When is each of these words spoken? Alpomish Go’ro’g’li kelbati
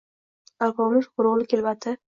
Alpomish 0.69 1.09
Go’ro’g’li 1.21 1.49
kelbati 1.55 1.99